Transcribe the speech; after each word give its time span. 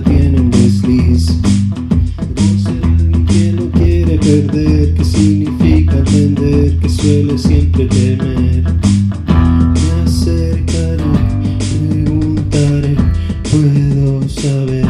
tiene 0.00 0.40
un 0.40 0.50
desliz. 0.50 1.38
Pero 2.34 2.58
será 2.58 3.26
que 3.26 3.52
no 3.52 3.70
quiere 3.70 4.18
perder, 4.18 4.94
que 4.94 5.04
significa 5.04 5.98
aprender, 5.98 6.78
que 6.78 6.88
suele 6.88 7.38
siempre 7.38 7.86
temer. 7.86 8.64
Me 9.74 10.02
acercaré, 10.04 11.04
preguntaré, 11.80 12.96
puedo 13.50 14.28
saber. 14.28 14.86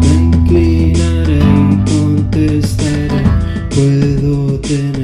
Me 0.00 0.14
inclinaré 0.36 1.38
y 1.38 1.90
contestaré, 1.90 3.22
puedo 3.70 4.60
tener. 4.60 4.96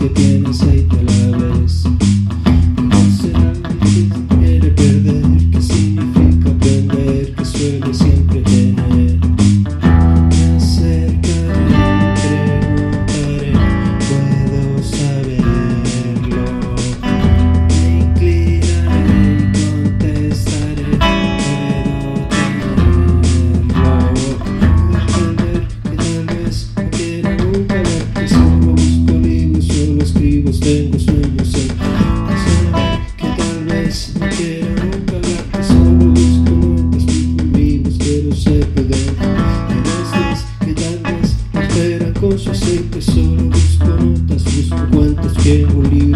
que 0.00 0.08
tienes 0.10 0.62
ahí. 0.62 0.99
get. 45.50 46.09